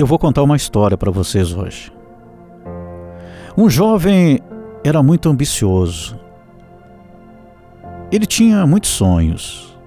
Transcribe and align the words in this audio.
eu 0.00 0.06
vou 0.06 0.18
contar 0.18 0.42
uma 0.42 0.56
história 0.56 0.96
para 0.96 1.10
vocês 1.10 1.52
hoje. 1.52 1.92
Um 3.56 3.68
jovem 3.68 4.40
era 4.82 5.02
muito 5.02 5.28
ambicioso. 5.28 6.18
Ele 8.10 8.24
tinha 8.24 8.66
muitos 8.66 8.90
sonhos 8.90 9.78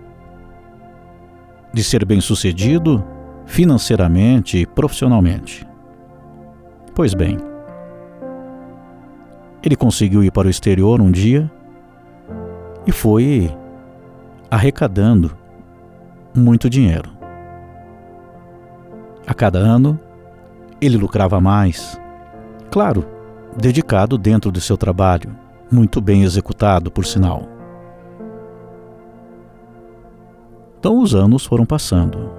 de 1.73 1.83
ser 1.83 2.05
bem-sucedido 2.05 3.03
financeiramente 3.45 4.59
e 4.59 4.65
profissionalmente. 4.67 5.67
Pois 6.93 7.15
bem, 7.15 7.39
ele 9.63 9.75
conseguiu 9.75 10.23
ir 10.23 10.31
para 10.31 10.47
o 10.47 10.51
exterior 10.51 11.01
um 11.01 11.09
dia 11.09 11.51
e 12.85 12.91
foi 12.91 13.51
arrecadando 14.51 15.35
muito 16.35 16.69
dinheiro. 16.69 17.11
A 19.25 19.33
cada 19.33 19.57
ano, 19.57 19.99
ele 20.85 20.97
lucrava 20.97 21.39
mais. 21.39 21.99
Claro, 22.69 23.05
dedicado 23.57 24.17
dentro 24.17 24.51
do 24.51 24.59
seu 24.59 24.77
trabalho, 24.77 25.35
muito 25.71 26.01
bem 26.01 26.23
executado, 26.23 26.91
por 26.91 27.05
sinal. 27.05 27.47
Então 30.79 30.99
os 30.99 31.15
anos 31.15 31.45
foram 31.45 31.65
passando. 31.65 32.31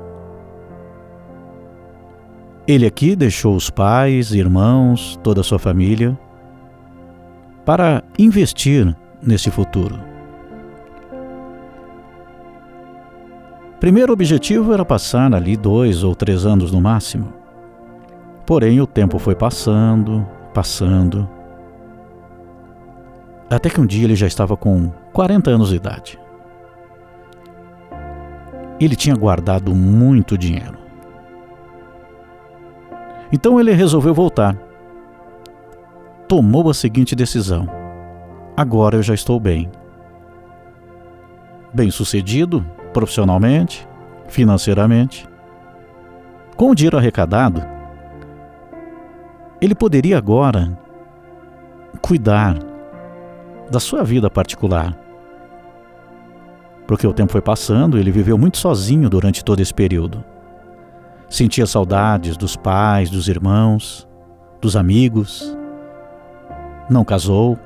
Ele 2.66 2.86
aqui 2.86 3.14
deixou 3.14 3.54
os 3.54 3.70
pais, 3.70 4.32
irmãos, 4.32 5.18
toda 5.22 5.40
a 5.40 5.44
sua 5.44 5.58
família 5.58 6.18
para 7.64 8.02
investir 8.18 8.94
nesse 9.22 9.50
futuro. 9.50 9.98
Primeiro 13.80 14.12
objetivo 14.12 14.72
era 14.72 14.84
passar 14.84 15.34
ali 15.34 15.56
dois 15.56 16.02
ou 16.02 16.14
três 16.14 16.46
anos 16.46 16.72
no 16.72 16.80
máximo. 16.80 17.43
Porém, 18.46 18.80
o 18.80 18.86
tempo 18.86 19.18
foi 19.18 19.34
passando, 19.34 20.26
passando, 20.52 21.28
até 23.48 23.70
que 23.70 23.80
um 23.80 23.86
dia 23.86 24.04
ele 24.04 24.16
já 24.16 24.26
estava 24.26 24.56
com 24.56 24.90
40 25.12 25.50
anos 25.50 25.68
de 25.68 25.76
idade. 25.76 26.18
Ele 28.80 28.96
tinha 28.96 29.14
guardado 29.14 29.74
muito 29.74 30.36
dinheiro. 30.36 30.76
Então 33.32 33.60
ele 33.60 33.72
resolveu 33.72 34.12
voltar. 34.12 34.56
Tomou 36.26 36.68
a 36.68 36.74
seguinte 36.74 37.14
decisão: 37.14 37.68
agora 38.56 38.96
eu 38.96 39.02
já 39.02 39.14
estou 39.14 39.38
bem. 39.38 39.70
Bem 41.72 41.90
sucedido, 41.90 42.64
profissionalmente, 42.92 43.86
financeiramente. 44.28 45.28
Com 46.56 46.70
o 46.70 46.74
dinheiro 46.74 46.96
arrecadado, 46.96 47.73
ele 49.64 49.74
poderia 49.74 50.18
agora 50.18 50.78
cuidar 52.02 52.58
da 53.70 53.80
sua 53.80 54.04
vida 54.04 54.28
particular. 54.28 54.94
Porque 56.86 57.06
o 57.06 57.14
tempo 57.14 57.32
foi 57.32 57.40
passando, 57.40 57.96
ele 57.96 58.10
viveu 58.10 58.36
muito 58.36 58.58
sozinho 58.58 59.08
durante 59.08 59.42
todo 59.42 59.60
esse 59.60 59.72
período. 59.72 60.22
Sentia 61.30 61.64
saudades 61.64 62.36
dos 62.36 62.56
pais, 62.56 63.08
dos 63.08 63.26
irmãos, 63.26 64.06
dos 64.60 64.76
amigos. 64.76 65.56
Não 66.90 67.02
casou, 67.02 67.58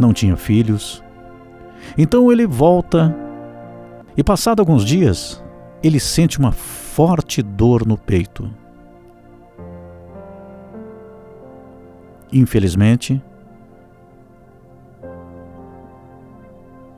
não 0.00 0.12
tinha 0.12 0.36
filhos. 0.36 1.00
Então 1.96 2.32
ele 2.32 2.44
volta 2.44 3.14
e, 4.16 4.24
passado 4.24 4.58
alguns 4.58 4.84
dias, 4.84 5.40
ele 5.80 6.00
sente 6.00 6.40
uma 6.40 6.50
forte 6.50 7.40
dor 7.40 7.86
no 7.86 7.96
peito. 7.96 8.50
Infelizmente, 12.32 13.22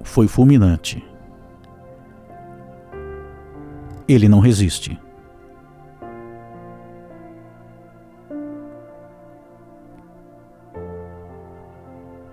foi 0.03 0.27
fulminante. 0.27 1.05
Ele 4.09 4.29
não 4.29 4.41
resiste. 4.41 5.01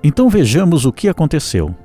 Então 0.04 0.30
vejamos 0.30 0.86
o 0.86 0.94
que 0.94 1.08
aconteceu. 1.08 1.76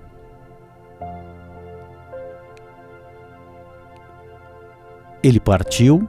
Ele 5.23 5.39
partiu 5.39 6.09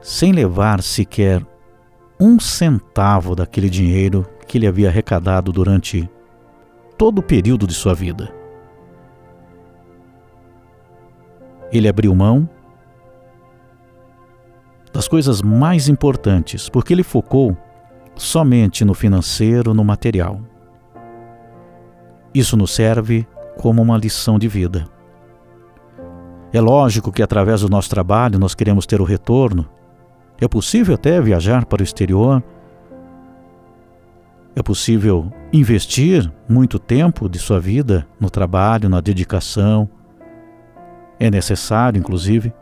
sem 0.00 0.32
levar 0.32 0.82
sequer 0.82 1.44
um 2.18 2.40
centavo 2.40 3.34
daquele 3.34 3.68
dinheiro 3.68 4.26
que 4.46 4.58
ele 4.58 4.66
havia 4.66 4.88
arrecadado 4.88 5.52
durante 5.52 6.08
todo 6.96 7.18
o 7.18 7.22
período 7.22 7.66
de 7.66 7.74
sua 7.74 7.94
vida. 7.94 8.32
Ele 11.70 11.88
abriu 11.88 12.14
mão 12.14 12.48
das 14.92 15.06
coisas 15.06 15.42
mais 15.42 15.88
importantes, 15.88 16.68
porque 16.68 16.94
ele 16.94 17.02
focou 17.02 17.56
somente 18.14 18.84
no 18.84 18.94
financeiro, 18.94 19.74
no 19.74 19.84
material. 19.84 20.40
Isso 22.32 22.56
nos 22.56 22.74
serve 22.74 23.26
como 23.58 23.82
uma 23.82 23.98
lição 23.98 24.38
de 24.38 24.48
vida. 24.48 24.88
É 26.52 26.60
lógico 26.60 27.12
que 27.12 27.22
através 27.22 27.60
do 27.60 27.68
nosso 27.68 27.90
trabalho 27.90 28.38
nós 28.38 28.54
queremos 28.54 28.86
ter 28.86 29.00
o 29.00 29.04
retorno. 29.04 29.68
É 30.40 30.46
possível 30.46 30.94
até 30.94 31.20
viajar 31.20 31.64
para 31.64 31.80
o 31.80 31.84
exterior. 31.84 32.42
É 34.54 34.62
possível 34.62 35.32
investir 35.52 36.30
muito 36.48 36.78
tempo 36.78 37.28
de 37.28 37.38
sua 37.38 37.58
vida 37.58 38.06
no 38.20 38.28
trabalho, 38.28 38.88
na 38.88 39.00
dedicação. 39.00 39.88
É 41.18 41.30
necessário, 41.30 41.98
inclusive. 41.98 42.52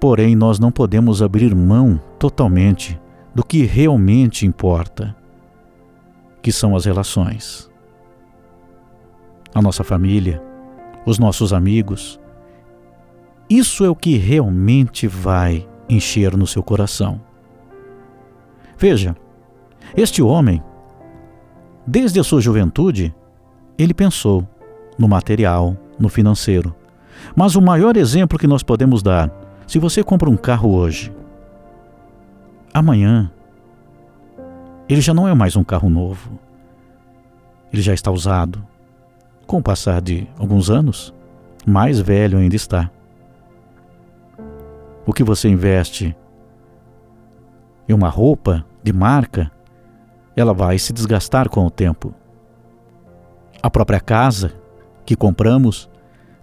Porém, 0.00 0.34
nós 0.34 0.58
não 0.58 0.70
podemos 0.70 1.22
abrir 1.22 1.54
mão 1.54 2.00
totalmente 2.18 2.98
do 3.34 3.44
que 3.44 3.64
realmente 3.64 4.46
importa, 4.46 5.14
que 6.40 6.50
são 6.50 6.74
as 6.74 6.86
relações. 6.86 7.70
A 9.54 9.60
nossa 9.60 9.84
família, 9.84 10.42
os 11.04 11.18
nossos 11.18 11.52
amigos, 11.52 12.18
isso 13.48 13.84
é 13.84 13.88
o 13.88 13.96
que 13.96 14.16
realmente 14.16 15.06
vai 15.06 15.66
encher 15.88 16.36
no 16.36 16.46
seu 16.46 16.62
coração. 16.62 17.20
Veja, 18.78 19.16
este 19.96 20.22
homem, 20.22 20.62
desde 21.86 22.20
a 22.20 22.24
sua 22.24 22.40
juventude, 22.40 23.14
ele 23.78 23.94
pensou 23.94 24.46
no 24.98 25.08
material, 25.08 25.76
no 25.98 26.08
financeiro. 26.08 26.74
Mas 27.34 27.56
o 27.56 27.62
maior 27.62 27.96
exemplo 27.96 28.38
que 28.38 28.46
nós 28.46 28.62
podemos 28.62 29.02
dar, 29.02 29.30
se 29.66 29.78
você 29.78 30.02
compra 30.02 30.28
um 30.28 30.36
carro 30.36 30.74
hoje, 30.74 31.12
amanhã 32.72 33.30
ele 34.88 35.00
já 35.00 35.12
não 35.12 35.26
é 35.26 35.34
mais 35.34 35.56
um 35.56 35.64
carro 35.64 35.90
novo. 35.90 36.38
Ele 37.72 37.82
já 37.82 37.92
está 37.92 38.10
usado. 38.10 38.64
Com 39.46 39.58
o 39.58 39.62
passar 39.62 40.00
de 40.00 40.26
alguns 40.38 40.70
anos, 40.70 41.14
mais 41.64 42.00
velho 42.00 42.38
ainda 42.38 42.56
está 42.56 42.90
o 45.06 45.12
que 45.12 45.22
você 45.22 45.48
investe 45.48 46.14
em 47.88 47.94
uma 47.94 48.08
roupa 48.08 48.66
de 48.82 48.92
marca, 48.92 49.50
ela 50.34 50.52
vai 50.52 50.78
se 50.78 50.92
desgastar 50.92 51.48
com 51.48 51.64
o 51.64 51.70
tempo. 51.70 52.12
A 53.62 53.70
própria 53.70 54.00
casa 54.00 54.52
que 55.04 55.14
compramos, 55.14 55.88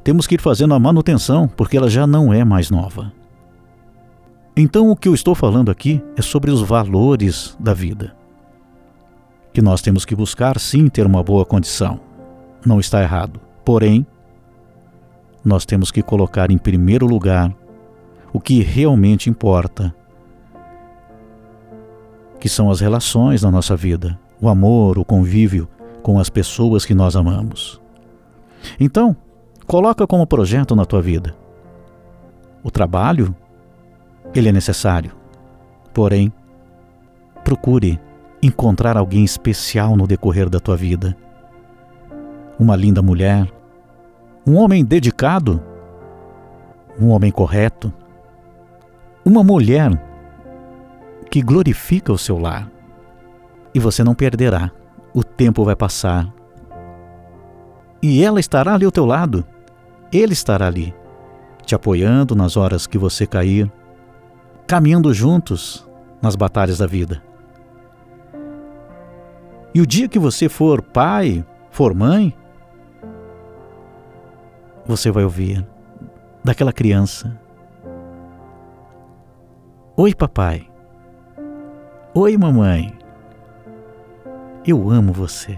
temos 0.04 0.26
que 0.26 0.36
ir 0.36 0.42
fazendo 0.42 0.74
a 0.74 0.80
manutenção 0.80 1.48
porque 1.48 1.76
ela 1.76 1.90
já 1.90 2.08
não 2.08 2.34
é 2.34 2.46
mais 2.46 2.72
nova. 2.72 3.12
Então, 4.56 4.90
o 4.90 4.96
que 4.96 5.08
eu 5.08 5.14
estou 5.14 5.36
falando 5.36 5.70
aqui 5.70 6.02
é 6.16 6.22
sobre 6.22 6.50
os 6.50 6.62
valores 6.62 7.58
da 7.60 7.74
vida. 7.74 8.16
Que 9.52 9.62
nós 9.62 9.82
temos 9.82 10.06
que 10.06 10.16
buscar 10.16 10.60
sim 10.60 10.88
ter 10.88 11.06
uma 11.06 11.24
boa 11.24 11.46
condição. 11.46 12.00
Não 12.66 12.80
está 12.80 13.02
errado. 13.02 13.42
Porém, 13.66 14.06
nós 15.44 15.66
temos 15.66 15.92
que 15.92 16.02
colocar 16.02 16.52
em 16.52 16.58
primeiro 16.58 17.06
lugar 17.06 17.54
o 18.34 18.40
que 18.40 18.62
realmente 18.62 19.30
importa, 19.30 19.94
que 22.40 22.50
são 22.50 22.72
as 22.72 22.82
relações 22.82 23.44
na 23.44 23.52
nossa 23.52 23.76
vida, 23.76 24.20
o 24.42 24.50
amor, 24.50 24.98
o 24.98 25.06
convívio 25.06 25.70
com 26.02 26.20
as 26.20 26.30
pessoas 26.30 26.84
que 26.84 26.96
nós 26.96 27.16
amamos. 27.16 27.80
Então, 28.80 29.16
coloca 29.68 30.08
como 30.08 30.26
projeto 30.26 30.76
na 30.76 30.84
tua 30.84 31.02
vida. 31.02 31.36
O 32.64 32.72
trabalho, 32.72 33.36
ele 34.34 34.50
é 34.50 34.52
necessário. 34.52 35.12
Porém, 35.94 36.34
procure 37.44 38.00
encontrar 38.42 38.98
alguém 38.98 39.24
especial 39.24 39.96
no 39.96 40.08
decorrer 40.08 40.50
da 40.50 40.60
tua 40.60 40.76
vida. 40.76 41.16
Uma 42.60 42.76
linda 42.76 43.02
mulher, 43.02 43.48
um 44.46 44.56
homem 44.56 44.84
dedicado, 44.84 45.62
um 47.00 47.10
homem 47.10 47.32
correto, 47.32 47.94
uma 49.26 49.44
mulher 49.44 49.92
que 51.30 51.42
glorifica 51.42 52.12
o 52.12 52.18
seu 52.18 52.38
lar. 52.38 52.70
E 53.74 53.80
você 53.80 54.04
não 54.04 54.14
perderá. 54.14 54.72
O 55.14 55.24
tempo 55.24 55.64
vai 55.64 55.76
passar. 55.76 56.32
E 58.02 58.24
ela 58.24 58.40
estará 58.40 58.74
ali 58.74 58.86
ao 58.86 58.92
teu 58.92 59.06
lado. 59.06 59.46
Ele 60.12 60.34
estará 60.34 60.68
ali, 60.68 60.94
te 61.66 61.74
apoiando 61.74 62.36
nas 62.36 62.56
horas 62.56 62.86
que 62.86 62.98
você 62.98 63.26
cair, 63.26 63.72
caminhando 64.68 65.14
juntos 65.14 65.88
nas 66.22 66.36
batalhas 66.36 66.78
da 66.78 66.86
vida. 66.86 67.22
E 69.74 69.82
o 69.82 69.88
dia 69.88 70.08
que 70.08 70.20
você 70.20 70.48
for 70.48 70.82
pai, 70.82 71.44
for 71.72 71.96
mãe, 71.96 72.36
você 74.86 75.10
vai 75.10 75.24
ouvir 75.24 75.66
daquela 76.44 76.72
criança: 76.72 77.40
Oi, 79.96 80.16
papai. 80.16 80.68
Oi, 82.16 82.36
mamãe. 82.36 82.98
Eu 84.66 84.90
amo 84.90 85.14
você. 85.14 85.56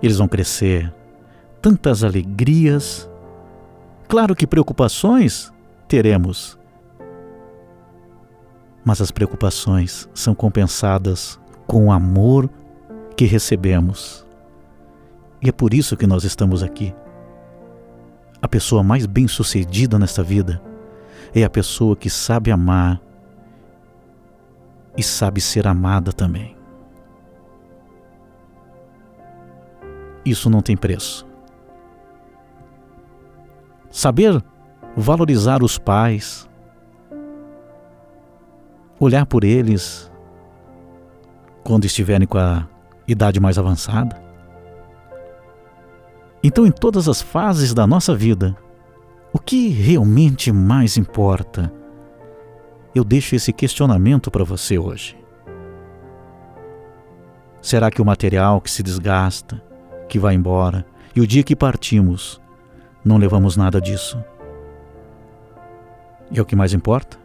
Eles 0.00 0.18
vão 0.18 0.28
crescer, 0.28 0.94
tantas 1.60 2.04
alegrias. 2.04 3.10
Claro 4.06 4.36
que 4.36 4.46
preocupações 4.46 5.52
teremos, 5.88 6.56
mas 8.84 9.00
as 9.00 9.10
preocupações 9.10 10.08
são 10.14 10.36
compensadas 10.36 11.36
com 11.66 11.86
o 11.86 11.90
amor 11.90 12.48
que 13.16 13.24
recebemos. 13.24 14.24
E 15.42 15.48
é 15.48 15.52
por 15.52 15.74
isso 15.74 15.96
que 15.96 16.06
nós 16.06 16.22
estamos 16.22 16.62
aqui. 16.62 16.94
A 18.40 18.46
pessoa 18.46 18.82
mais 18.82 19.04
bem-sucedida 19.04 19.98
nesta 19.98 20.22
vida 20.22 20.62
é 21.34 21.42
a 21.42 21.50
pessoa 21.50 21.96
que 21.96 22.08
sabe 22.08 22.50
amar 22.50 23.00
e 24.96 25.02
sabe 25.02 25.40
ser 25.40 25.66
amada 25.66 26.12
também. 26.12 26.56
Isso 30.24 30.48
não 30.50 30.60
tem 30.60 30.76
preço. 30.76 31.26
Saber 33.90 34.42
valorizar 34.96 35.62
os 35.62 35.78
pais, 35.78 36.48
olhar 39.00 39.24
por 39.26 39.44
eles 39.44 40.10
quando 41.64 41.84
estiverem 41.84 42.26
com 42.26 42.38
a 42.38 42.68
idade 43.06 43.40
mais 43.40 43.58
avançada. 43.58 44.27
Então, 46.48 46.66
em 46.66 46.70
todas 46.70 47.10
as 47.10 47.20
fases 47.20 47.74
da 47.74 47.86
nossa 47.86 48.14
vida, 48.14 48.56
o 49.34 49.38
que 49.38 49.68
realmente 49.68 50.50
mais 50.50 50.96
importa? 50.96 51.70
Eu 52.94 53.04
deixo 53.04 53.36
esse 53.36 53.52
questionamento 53.52 54.30
para 54.30 54.44
você 54.44 54.78
hoje. 54.78 55.14
Será 57.60 57.90
que 57.90 58.00
o 58.00 58.04
material 58.04 58.62
que 58.62 58.70
se 58.70 58.82
desgasta, 58.82 59.62
que 60.08 60.18
vai 60.18 60.34
embora, 60.34 60.86
e 61.14 61.20
o 61.20 61.26
dia 61.26 61.42
que 61.42 61.54
partimos, 61.54 62.40
não 63.04 63.18
levamos 63.18 63.54
nada 63.54 63.78
disso? 63.78 64.18
E 66.30 66.38
é 66.38 66.40
o 66.40 66.46
que 66.46 66.56
mais 66.56 66.72
importa? 66.72 67.18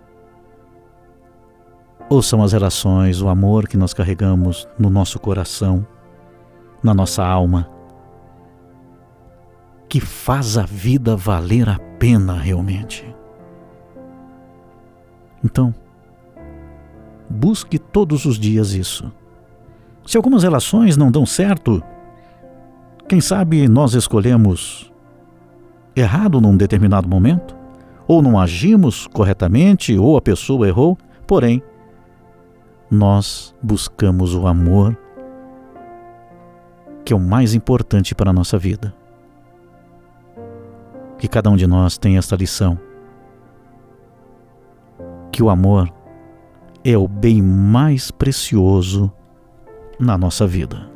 Ou 2.10 2.22
são 2.22 2.44
as 2.44 2.52
relações, 2.52 3.22
o 3.22 3.30
amor 3.30 3.70
que 3.70 3.78
nós 3.78 3.94
carregamos 3.94 4.68
no 4.78 4.90
nosso 4.90 5.18
coração, 5.18 5.88
na 6.84 6.94
nossa 6.94 7.26
alma, 7.26 7.72
que 9.94 10.02
faz 10.02 10.58
a 10.58 10.64
vida 10.64 11.16
valer 11.16 11.70
a 11.70 11.78
pena 12.00 12.34
realmente. 12.34 13.06
Então, 15.46 15.72
busque 17.30 17.78
todos 17.78 18.26
os 18.26 18.40
dias 18.40 18.74
isso. 18.74 19.12
Se 20.04 20.18
algumas 20.18 20.42
relações 20.42 20.98
não 20.98 21.12
dão 21.12 21.28
certo, 21.28 21.80
quem 23.08 23.22
sabe 23.22 23.68
nós 23.68 23.94
escolhemos 23.94 24.92
errado 25.96 26.42
num 26.42 26.58
determinado 26.58 27.08
momento, 27.08 27.56
ou 28.08 28.20
não 28.20 28.40
agimos 28.40 29.06
corretamente, 29.06 29.96
ou 29.96 30.18
a 30.18 30.22
pessoa 30.24 30.68
errou, 30.68 30.98
porém, 31.28 31.62
nós 32.90 33.54
buscamos 33.62 34.34
o 34.34 34.48
amor, 34.48 34.98
que 37.06 37.14
é 37.14 37.16
o 37.16 37.20
mais 37.20 37.54
importante 37.54 38.16
para 38.16 38.32
a 38.32 38.34
nossa 38.34 38.58
vida 38.58 39.03
que 41.24 41.28
cada 41.30 41.50
um 41.50 41.56
de 41.56 41.66
nós 41.66 41.98
tenha 41.98 42.20
esta 42.20 42.36
lição. 42.36 42.78
Que 45.32 45.42
o 45.42 45.50
amor 45.50 45.90
é 46.84 46.98
o 46.98 47.08
bem 47.08 47.42
mais 47.42 48.12
precioso 48.12 49.10
na 49.98 50.18
nossa 50.18 50.46
vida. 50.46 50.92